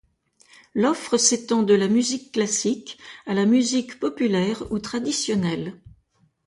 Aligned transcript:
L'offre 0.73 1.17
s'étend 1.19 1.61
de 1.61 1.75
la 1.75 1.87
musique 1.87 2.31
classique 2.31 2.97
à 3.27 3.35
la 3.35 3.45
musique 3.45 3.99
populaire 3.99 4.63
ou 4.71 4.79
traditionnelle. 4.79 5.79